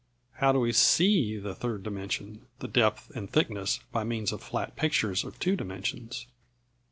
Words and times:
How 0.37 0.51
do 0.51 0.59
we 0.59 0.71
see 0.71 1.37
the 1.37 1.53
third 1.53 1.83
dimension, 1.83 2.47
the 2.57 2.67
depth 2.67 3.11
and 3.11 3.29
thickness, 3.29 3.81
by 3.91 4.03
means 4.03 4.31
of 4.31 4.41
flat 4.41 4.75
pictures 4.75 5.23
of 5.23 5.37
two 5.39 5.55
dimensions? 5.55 6.25